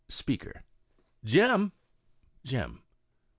Speaker. 0.09 0.63
"Jem!" 1.23 1.73
Jem. 2.43 2.81